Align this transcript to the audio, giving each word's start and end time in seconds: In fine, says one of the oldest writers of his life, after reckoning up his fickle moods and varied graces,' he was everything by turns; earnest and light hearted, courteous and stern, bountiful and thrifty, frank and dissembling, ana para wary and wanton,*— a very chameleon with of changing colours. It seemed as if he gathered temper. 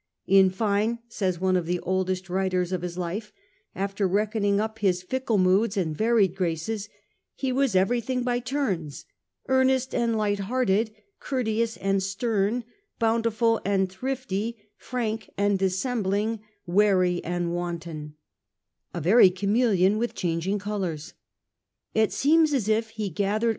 In 0.25 0.49
fine, 0.49 0.97
says 1.09 1.39
one 1.39 1.55
of 1.55 1.67
the 1.67 1.79
oldest 1.81 2.27
writers 2.27 2.71
of 2.71 2.81
his 2.81 2.97
life, 2.97 3.31
after 3.75 4.07
reckoning 4.07 4.59
up 4.59 4.79
his 4.79 5.03
fickle 5.03 5.37
moods 5.37 5.77
and 5.77 5.95
varied 5.95 6.33
graces,' 6.35 6.89
he 7.35 7.51
was 7.51 7.75
everything 7.75 8.23
by 8.23 8.39
turns; 8.39 9.05
earnest 9.47 9.93
and 9.93 10.17
light 10.17 10.39
hearted, 10.39 10.89
courteous 11.19 11.77
and 11.77 12.01
stern, 12.01 12.63
bountiful 12.97 13.61
and 13.63 13.91
thrifty, 13.91 14.57
frank 14.75 15.29
and 15.37 15.59
dissembling, 15.59 16.29
ana 16.29 16.37
para 16.37 16.49
wary 16.75 17.23
and 17.23 17.53
wanton,*— 17.53 18.15
a 18.95 19.01
very 19.01 19.29
chameleon 19.29 19.99
with 19.99 20.11
of 20.13 20.15
changing 20.15 20.57
colours. 20.57 21.13
It 21.93 22.11
seemed 22.11 22.51
as 22.55 22.67
if 22.67 22.89
he 22.89 23.11
gathered 23.11 23.39
temper. 23.41 23.49